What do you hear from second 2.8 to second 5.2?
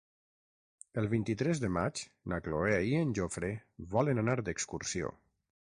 i en Jofre volen anar d'excursió.